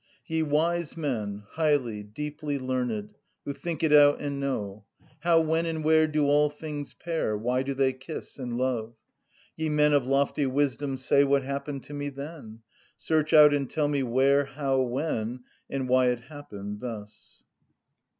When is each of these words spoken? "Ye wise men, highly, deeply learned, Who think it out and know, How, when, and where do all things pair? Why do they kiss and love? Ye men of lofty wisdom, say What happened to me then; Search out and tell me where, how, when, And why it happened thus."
"Ye 0.25 0.41
wise 0.41 0.97
men, 0.97 1.43
highly, 1.51 2.01
deeply 2.01 2.57
learned, 2.57 3.13
Who 3.45 3.53
think 3.53 3.83
it 3.83 3.93
out 3.93 4.19
and 4.19 4.39
know, 4.39 4.85
How, 5.19 5.39
when, 5.41 5.67
and 5.67 5.83
where 5.83 6.07
do 6.07 6.25
all 6.25 6.49
things 6.49 6.95
pair? 6.95 7.37
Why 7.37 7.61
do 7.61 7.75
they 7.75 7.93
kiss 7.93 8.39
and 8.39 8.57
love? 8.57 8.95
Ye 9.55 9.69
men 9.69 9.93
of 9.93 10.07
lofty 10.07 10.47
wisdom, 10.47 10.97
say 10.97 11.23
What 11.23 11.43
happened 11.43 11.83
to 11.83 11.93
me 11.93 12.09
then; 12.09 12.61
Search 12.97 13.31
out 13.31 13.53
and 13.53 13.69
tell 13.69 13.87
me 13.89 14.01
where, 14.01 14.45
how, 14.45 14.81
when, 14.81 15.41
And 15.69 15.87
why 15.87 16.07
it 16.07 16.21
happened 16.21 16.79
thus." 16.79 17.43